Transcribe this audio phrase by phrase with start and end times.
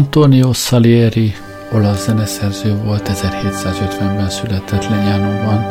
[0.00, 1.34] Antonio Salieri,
[1.72, 5.64] olasz zeneszerző volt, 1750-ben született Lenyánóban,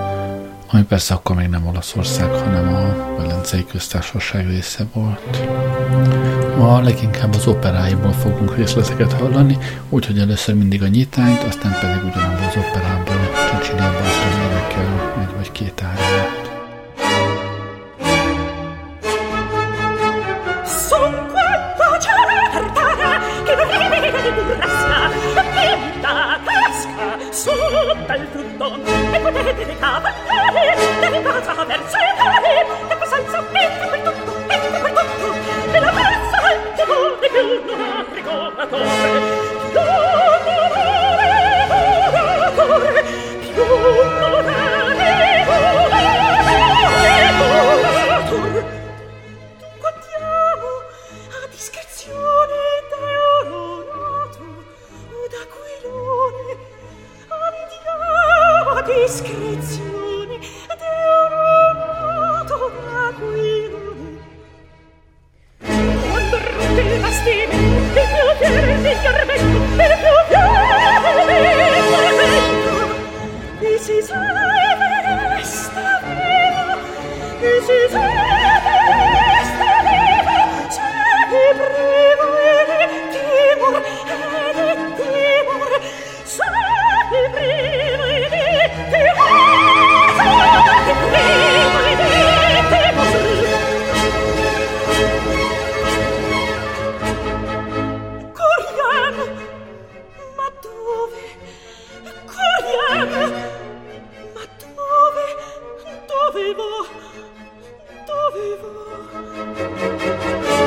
[0.71, 5.47] ami persze akkor még nem Olaszország, hanem a Velencei Köztársaság része volt.
[6.57, 9.57] Ma leginkább az operáiból fogunk részleteket hallani,
[9.89, 13.15] úgyhogy először mindig a nyitányt, aztán pedig ugyanabból az operából
[13.49, 14.03] Csicsiliabban
[14.45, 16.48] énekel egy vagy két áriát.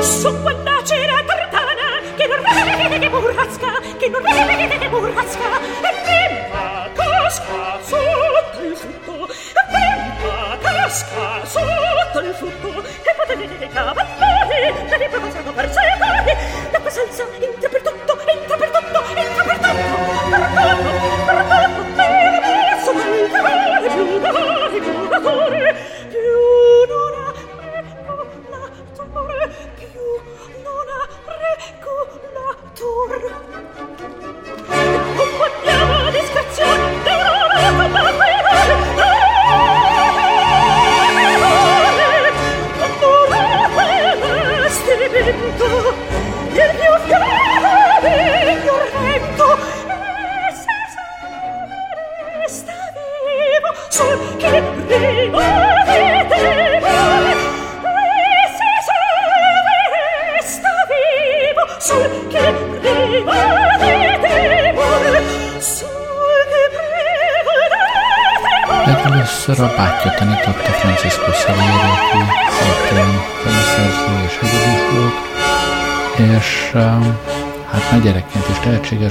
[0.03, 5.59] su quella cera tartana che non vede burrasca che non vede burrasca.
[5.81, 12.83] E tempa casca sotto il frutto e tempa casca sotto il frutto.
[12.83, 16.37] E potete che cavallare che li provano per secoli
[16.71, 17.82] la presenza interpretata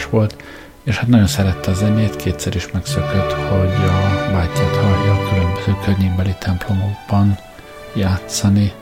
[0.03, 0.37] tehetséges volt,
[0.85, 5.77] és hát nagyon szerette a zenét, kétszer is megszökött, hogy a bátyját hallja a különböző
[5.85, 7.39] környékbeli templomokban
[7.95, 8.73] játszani.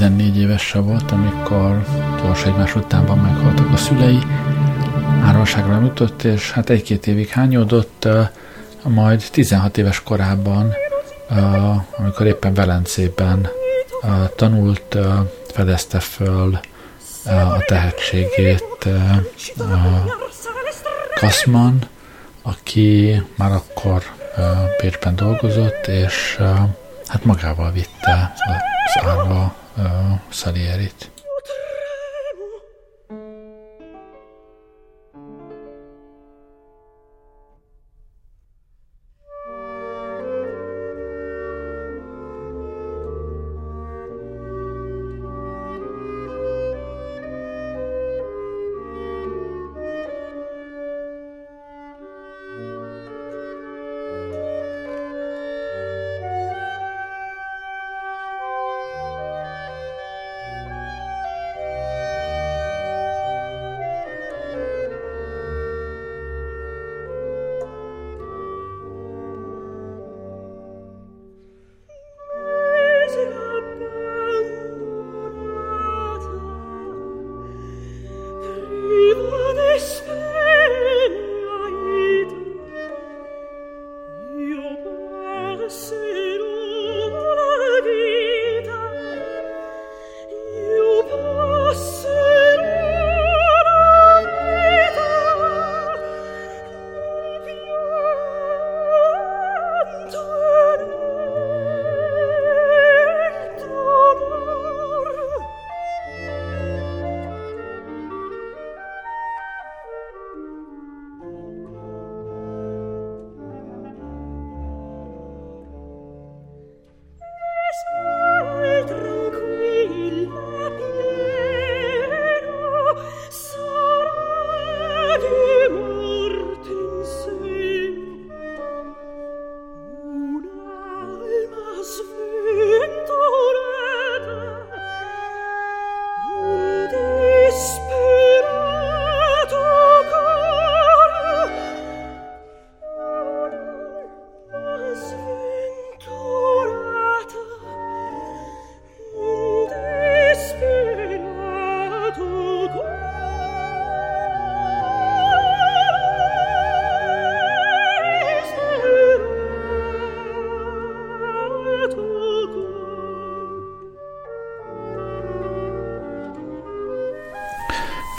[0.00, 1.84] 14 éves volt, amikor
[2.22, 4.18] gyors egymás utánban meghaltak a szülei,
[5.24, 8.08] árvalságra jutott, és hát egy-két évig hányódott,
[8.82, 10.72] majd 16 éves korában,
[11.96, 13.48] amikor éppen Velencében
[14.36, 14.96] tanult,
[15.52, 16.60] fedezte föl
[17.26, 18.88] a tehetségét
[21.14, 21.78] Kaszman,
[22.42, 24.02] aki már akkor
[24.76, 26.38] Pécsben dolgozott, és
[27.06, 28.34] hát magával vitte
[30.30, 31.10] Salierit.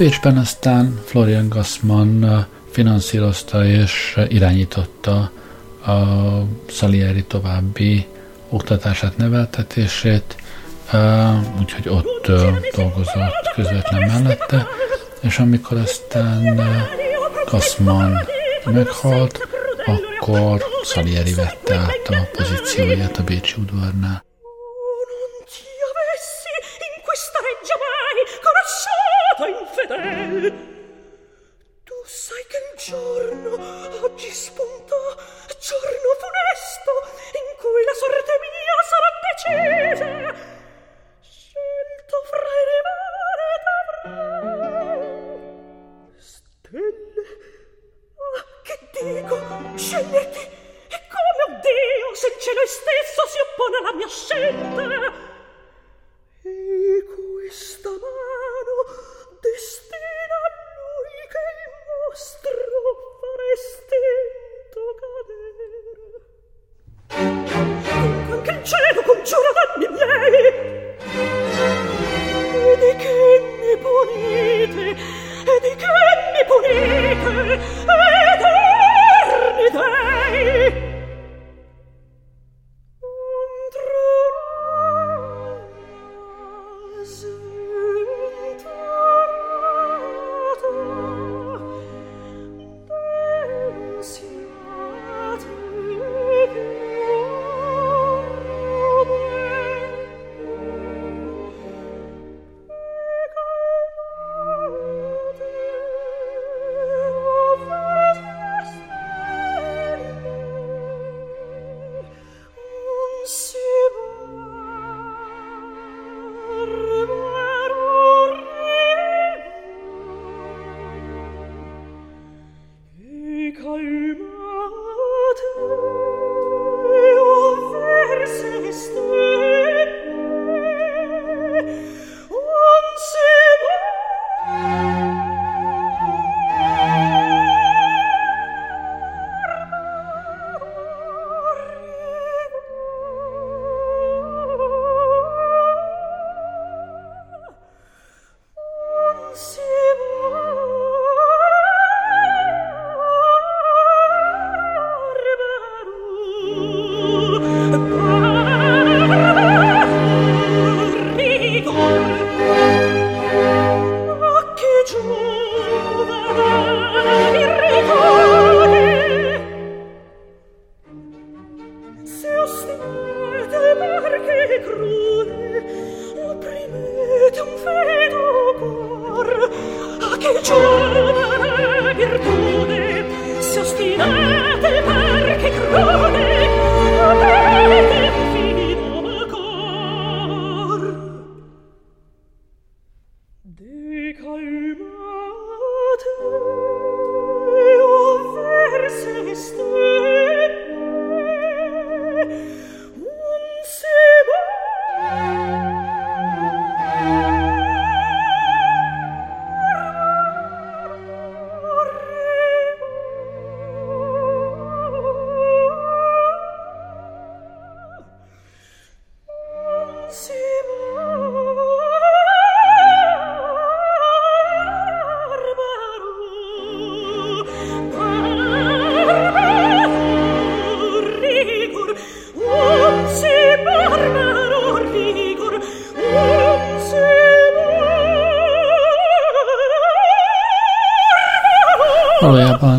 [0.02, 5.32] Pécsben aztán Florian Gassman finanszírozta és irányította
[5.86, 5.98] a
[6.70, 8.06] Salieri további
[8.50, 10.36] oktatását, neveltetését,
[11.60, 12.28] úgyhogy ott
[12.76, 14.68] dolgozott közvetlen mellette,
[15.20, 16.62] és amikor aztán
[17.46, 18.28] Gassman
[18.66, 19.48] meghalt,
[19.86, 24.24] akkor Salieri vette át a pozícióját a Bécsi udvarnál.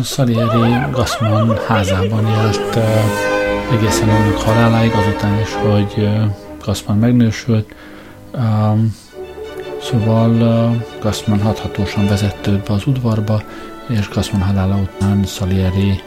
[0.03, 2.75] Salieri Gassman házában élt
[3.71, 6.09] egészen annak haláláig, azután is, hogy
[6.65, 7.75] Gassman megnősült.
[9.81, 10.31] Szóval
[11.01, 13.41] Gassman hathatósan vezette őt be az udvarba,
[13.87, 16.01] és Gassman halála után Salieri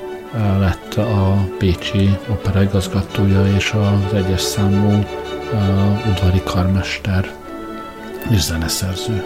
[0.58, 5.04] lett a Pécsi opera igazgatója és az egyes számú
[6.10, 7.34] udvari karmester
[8.30, 9.24] és zeneszerző.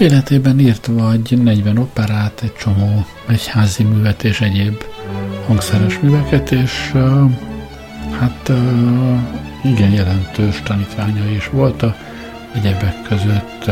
[0.00, 4.82] Életében írt vagy 40 operát, egy csomó egyházi művet és egyéb
[5.46, 6.92] hangszeres műveket, és
[8.18, 8.52] hát
[9.64, 11.96] igen jelentős tanítványai is voltak.
[12.54, 13.64] Egyebek között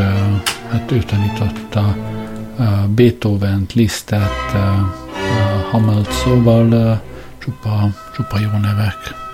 [0.70, 1.96] hát ő tanította
[2.88, 4.60] Beethoven-t, Lisztet, uh,
[5.70, 7.02] Hammelt, szóval
[7.38, 9.27] csupa, csupa jó nevek.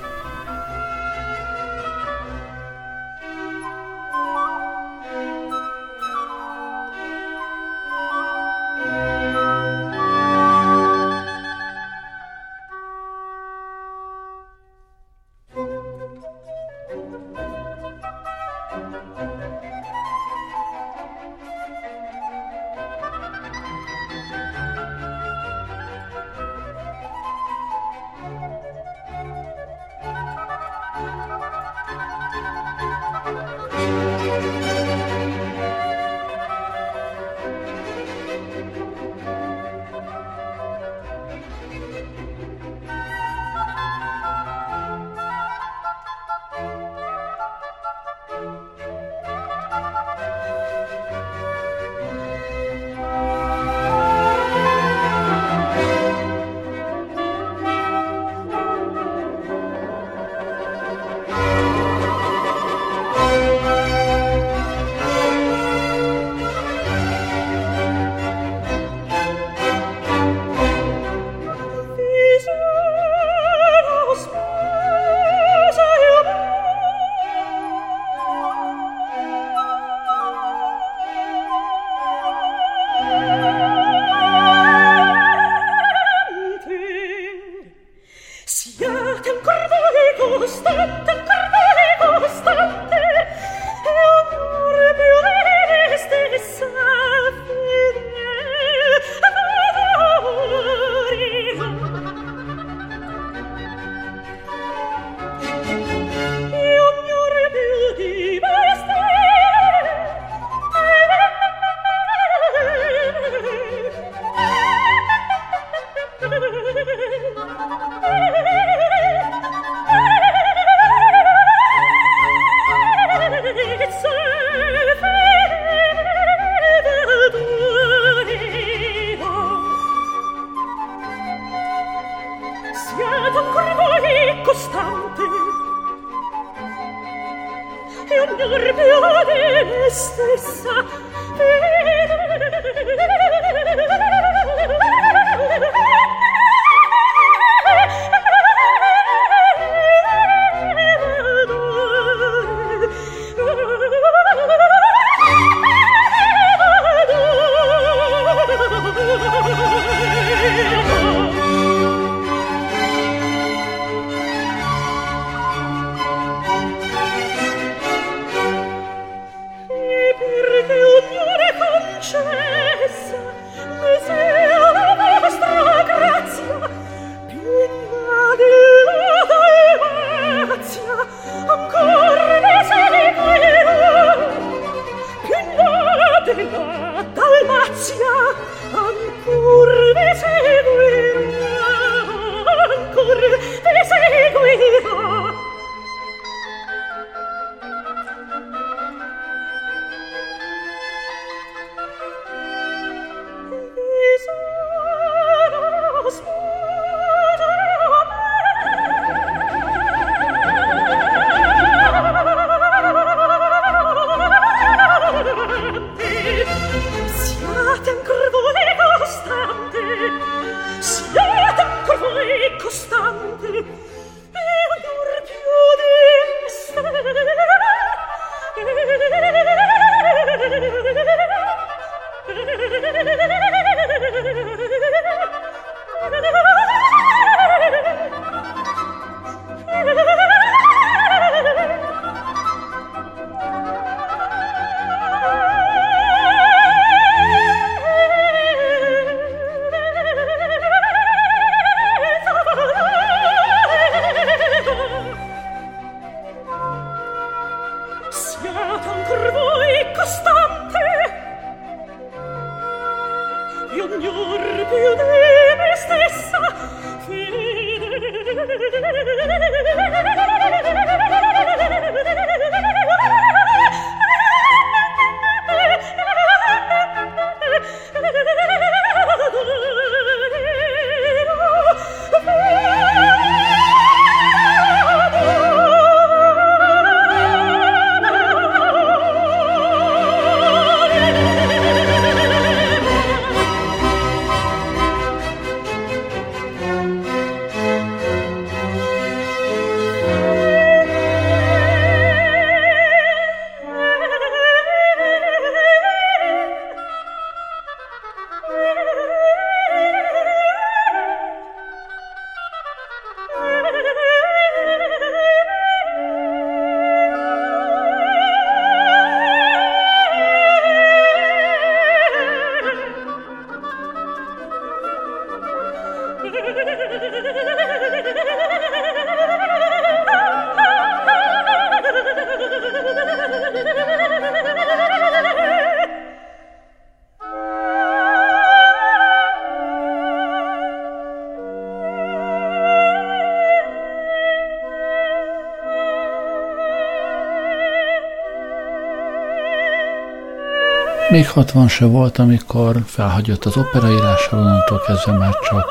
[351.15, 355.65] Még 60 se volt, amikor felhagyott az operaírással, onnantól kezdve már csak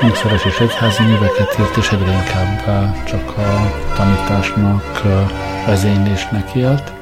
[0.00, 2.64] hangszeres és egyházi műveket írt, és egyre inkább
[3.04, 5.02] csak a tanításnak,
[5.66, 6.92] vezénylésnek élt.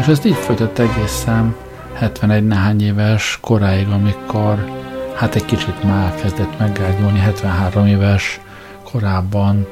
[0.00, 1.54] És ezt így folytott egészen
[1.94, 4.70] 71 nehány éves koráig, amikor
[5.14, 8.40] hát egy kicsit már kezdett meggárgyulni, 73 éves
[8.84, 9.66] korában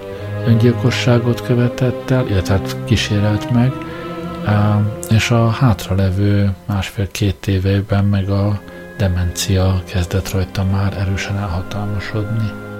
[0.46, 3.72] öngyilkosságot követett el, illetve hát kísérelt meg,
[5.10, 8.60] és a hátralevő másfél-két éveiben meg a
[8.96, 12.71] demencia kezdett rajta már erősen elhatalmasodni.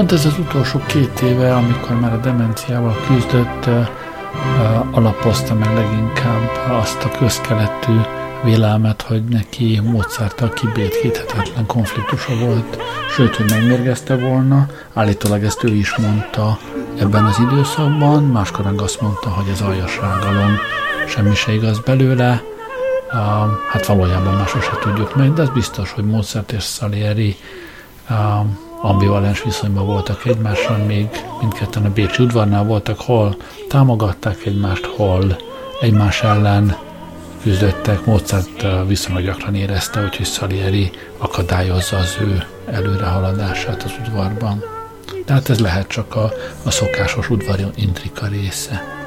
[0.00, 3.68] Pont ez az utolsó két éve, amikor már a demenciával küzdött,
[4.90, 7.92] alapozta meg leginkább azt a közkeletű
[8.42, 14.66] vélelmet, hogy neki Mozarttal kibétkíthetetlen konfliktusa volt, sőt, hogy megmérgezte volna.
[14.94, 16.58] Állítólag ezt ő is mondta
[16.98, 20.56] ebben az időszakban, máskor meg azt mondta, hogy ez aljas rágalom,
[21.08, 22.42] semmi se igaz belőle.
[23.70, 27.36] Hát valójában már sose tudjuk meg, de ez biztos, hogy Mozart és Salieri
[28.80, 31.08] ambivalens viszonyban voltak egymással, még
[31.40, 33.36] mindketten a Bécsi udvarnál voltak, hol
[33.68, 35.36] támogatták egymást, hol
[35.80, 36.76] egymás ellen
[37.42, 38.04] küzdöttek.
[38.04, 44.64] Mozart viszonylag gyakran érezte, hogy Salieri akadályozza az ő előrehaladását az udvarban.
[45.24, 46.32] Tehát ez lehet csak a,
[46.62, 48.99] a szokásos udvari intrika része.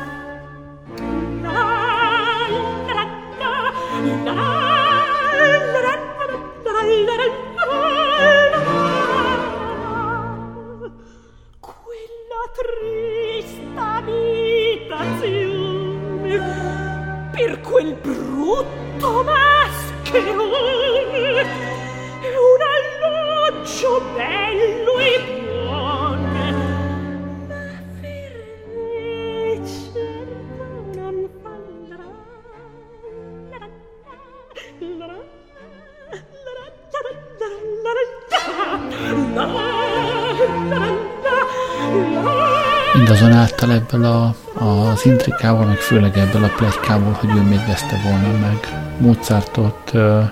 [45.03, 48.57] Az intrikával, meg főleg ebből a plegykából, hogy ő még veszte volna meg
[48.97, 50.23] Mozartot, uh,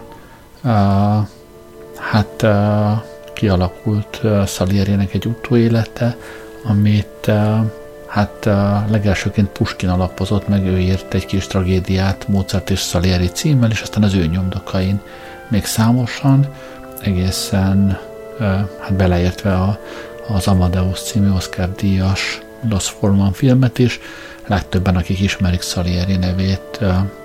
[0.63, 1.27] uh,
[1.97, 3.03] hát uh,
[3.33, 6.17] kialakult uh, Salierinek egy utóélete,
[6.63, 7.57] amit uh,
[8.07, 13.71] hát uh, legelsőként Puskin alapozott, meg ő írt egy kis tragédiát Mozart és Salieri címmel,
[13.71, 15.01] és aztán az ő nyomdokain
[15.47, 16.47] még számosan,
[17.01, 17.97] egészen
[18.39, 18.45] uh,
[18.79, 19.79] hát beleértve a,
[20.27, 23.99] az Amadeus című Oscar díjas Los Forman filmet is,
[24.51, 26.79] legtöbben, akik ismerik Salieri nevét,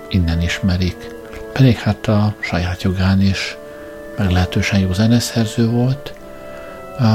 [0.09, 1.15] innen ismerik.
[1.53, 3.57] Pedig hát a saját jogán is
[4.17, 6.13] meglehetősen jó zeneszerző volt.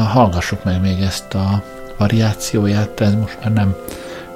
[0.08, 1.62] Hallgassuk meg még ezt a
[1.98, 3.76] variációját, ez most már nem,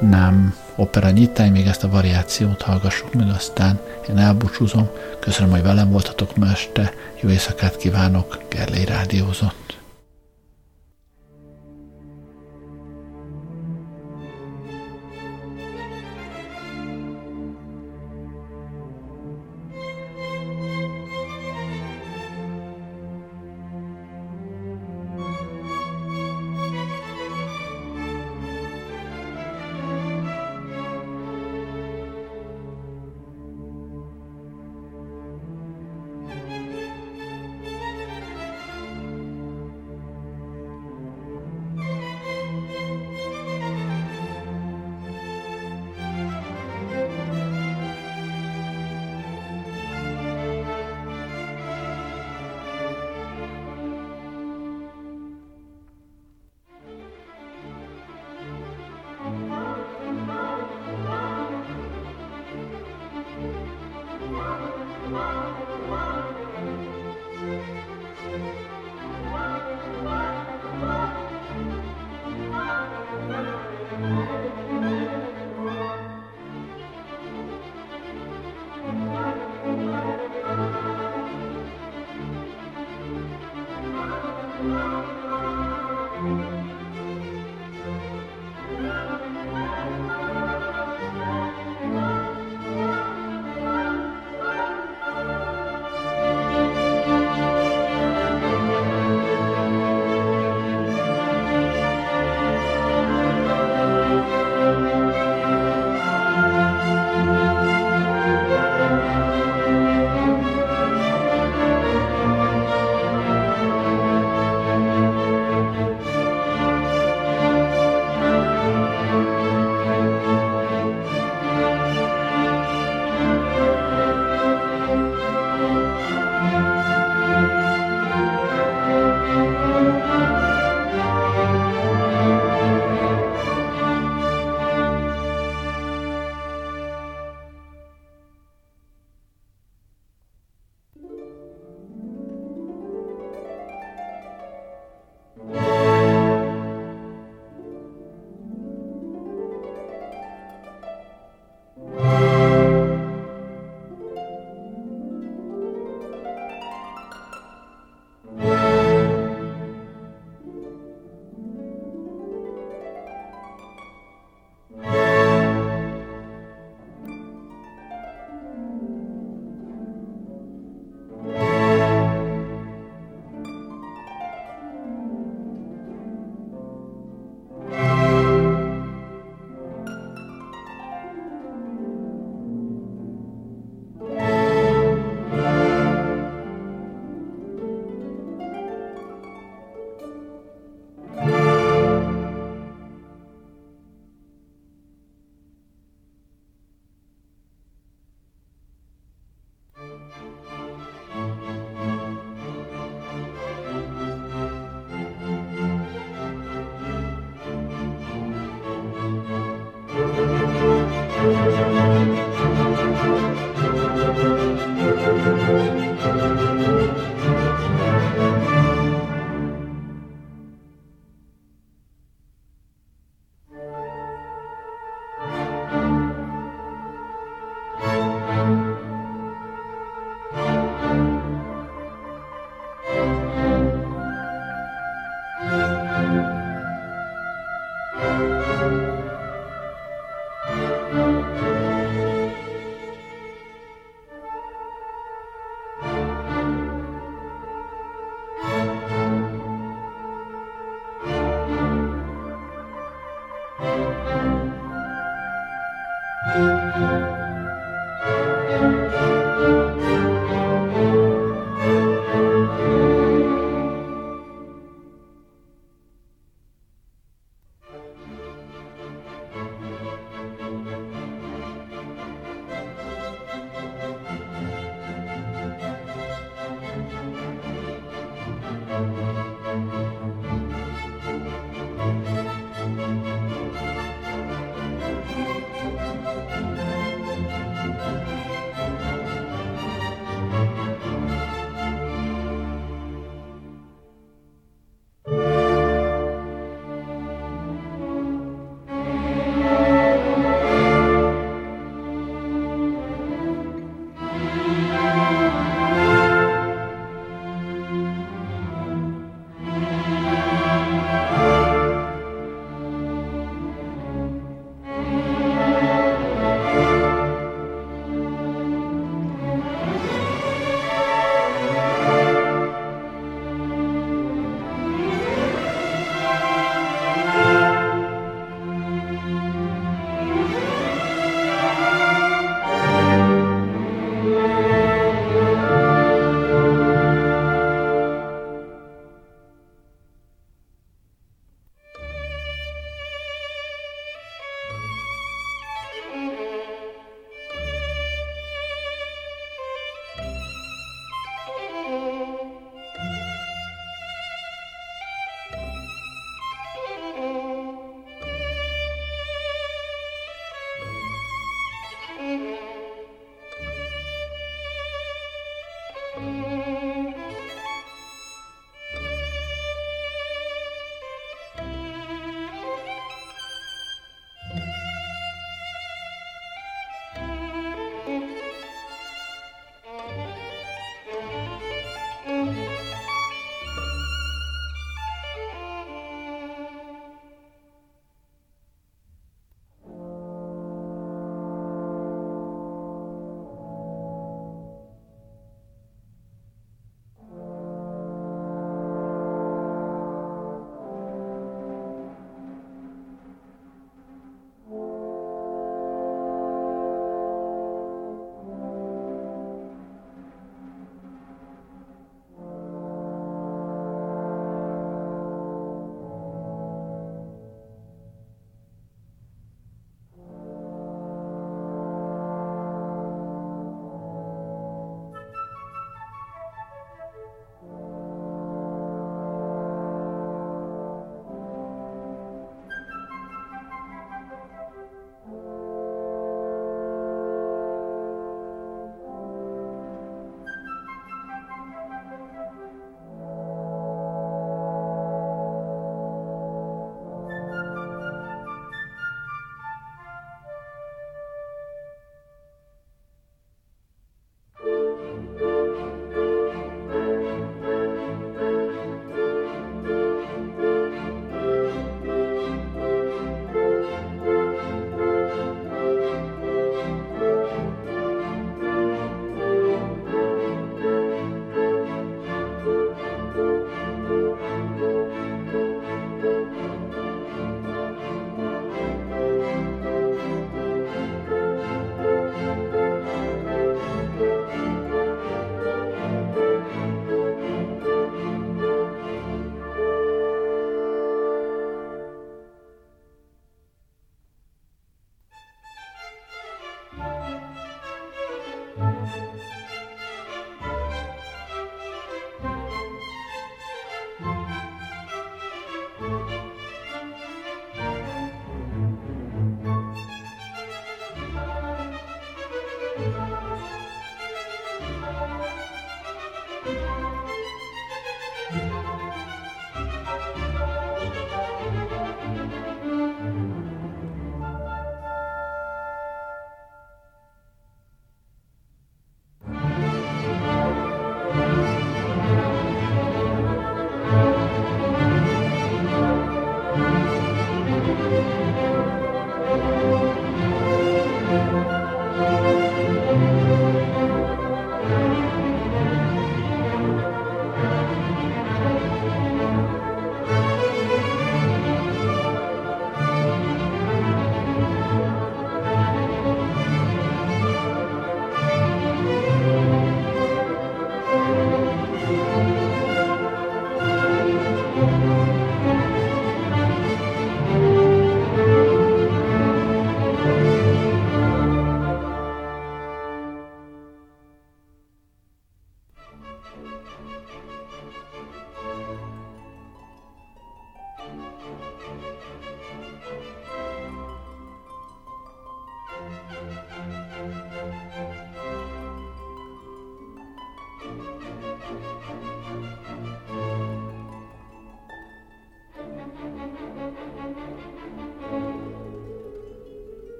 [0.00, 4.88] nem opera nyitány, még ezt a variációt hallgassuk meg, aztán én elbúcsúzom.
[5.20, 6.92] Köszönöm, hogy velem voltatok ma este.
[7.20, 9.67] Jó éjszakát kívánok, Gerlei Rádiózott.